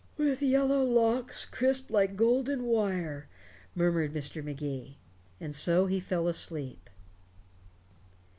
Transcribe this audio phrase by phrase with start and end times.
[0.17, 3.27] "With yellow locks, crisped like golden wire,"
[3.75, 4.43] murmured Mr.
[4.43, 4.97] Magee.
[5.39, 6.89] And so he fell asleep.